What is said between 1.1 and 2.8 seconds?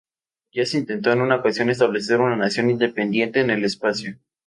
en una ocasión establecer una nación